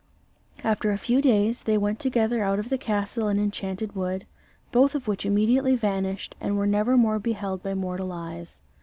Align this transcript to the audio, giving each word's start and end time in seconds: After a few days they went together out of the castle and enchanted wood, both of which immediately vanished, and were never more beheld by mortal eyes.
After 0.63 0.89
a 0.89 0.97
few 0.97 1.21
days 1.21 1.61
they 1.61 1.77
went 1.77 1.99
together 1.99 2.43
out 2.43 2.57
of 2.57 2.69
the 2.69 2.79
castle 2.79 3.27
and 3.27 3.39
enchanted 3.39 3.93
wood, 3.95 4.25
both 4.71 4.95
of 4.95 5.07
which 5.07 5.27
immediately 5.27 5.75
vanished, 5.75 6.33
and 6.41 6.57
were 6.57 6.65
never 6.65 6.97
more 6.97 7.19
beheld 7.19 7.61
by 7.61 7.75
mortal 7.75 8.11
eyes. 8.11 8.63